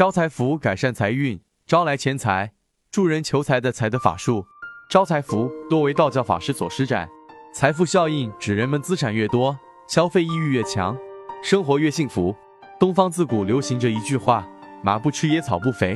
[0.00, 2.52] 招财符改善财运，招来钱财，
[2.90, 4.46] 助人求财的财的法术。
[4.88, 7.06] 招财符多为道教法师所施展，
[7.52, 9.54] 财富效应指人们资产越多，
[9.86, 10.96] 消费意欲越强，
[11.42, 12.34] 生活越幸福。
[12.78, 14.48] 东方自古流行着一句话：
[14.82, 15.94] 马不吃野草不肥，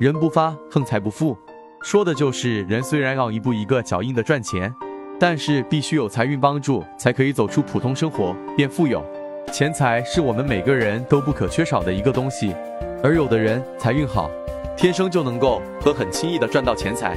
[0.00, 1.36] 人不发横财不富。
[1.82, 4.74] 说的就是人虽然要一步一个脚印的赚钱，
[5.20, 9.04] 但是必须有财运帮助，才可以走出普通生活变富有。
[9.52, 12.56] 钱财是我们每个人都不可缺少的一个东西。
[13.02, 14.30] 而有的人财运好，
[14.76, 17.16] 天生就能够和很轻易的赚到钱财，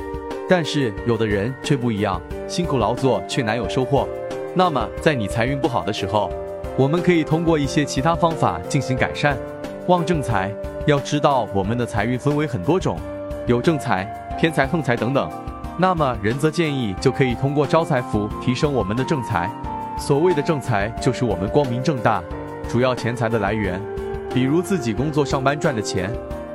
[0.49, 4.08] 但是有的人却不一样，辛苦劳作却难有收获。
[4.55, 6.31] 那么在你财运不好的时候，
[6.75, 9.38] 我们可以通过一些其他方法进行改善，
[9.88, 10.52] 旺正财。
[10.88, 12.97] 要知道我们的财运分为很多种，
[13.45, 14.05] 有正财、
[14.39, 15.30] 偏财、横财等等。
[15.77, 19.49] 那么仁则建议就可以通过招财符提升我们的正财。
[19.99, 22.23] 所谓的正财就是我们光明正大、
[22.70, 23.80] 主要钱财的来源。
[24.35, 26.12] 比如自己工作上班赚的钱，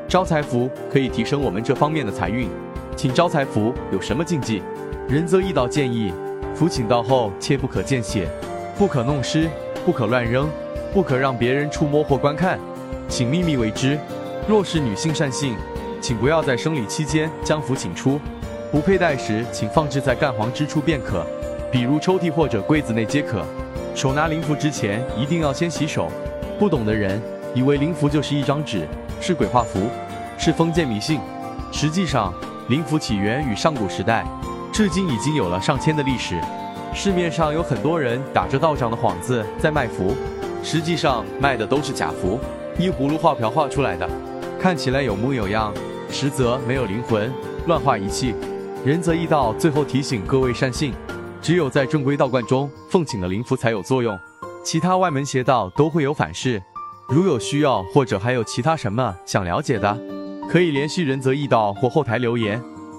[0.07, 2.47] 招财符可以提升我们这方面的财运。
[2.95, 4.63] 请招财符有什么禁忌？
[5.09, 6.13] 仁则易道建议：
[6.55, 8.29] 符请到后切不可见血，
[8.77, 9.49] 不可弄湿，
[9.83, 10.47] 不可乱扔，
[10.93, 12.61] 不可让别人触摸或观看，
[13.09, 13.99] 请秘密为之。
[14.47, 15.57] 若是女性善性，
[16.03, 18.21] 请不要在生理期间将符请出。
[18.71, 21.25] 不佩戴时，请放置在干黄之处便可，
[21.73, 23.43] 比如抽屉或者柜子内皆可。
[23.95, 26.11] 手拿灵符之前，一定要先洗手。
[26.59, 27.19] 不懂的人。
[27.55, 28.87] 以为灵符就是一张纸，
[29.21, 29.81] 是鬼画符，
[30.39, 31.21] 是封建迷信。
[31.73, 32.33] 实际上，
[32.69, 34.25] 灵符起源于上古时代，
[34.73, 36.41] 至今已经有了上千的历史。
[36.93, 40.15] 市面上有很多人打着道长的幌子在卖符，
[40.63, 42.39] 实际上卖的都是假符，
[42.79, 44.09] 依葫芦画瓢画出来的，
[44.61, 45.73] 看起来有模有样，
[46.11, 47.33] 实则没有灵魂，
[47.67, 48.35] 乱画一气。
[48.85, 50.93] 仁则易道最后提醒各位善信，
[51.43, 54.19] 只有在正规道观中奉请的灵符才有作用，
[54.65, 56.61] 其他外门邪道都会有反噬。
[57.13, 59.99] 如有需要，或者还有其他什么想了解的，
[60.49, 62.63] 可以联系仁泽易道或后台留言。